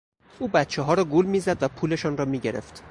[0.39, 2.79] او بچهها را گول میزد و پولشان را میگرفت.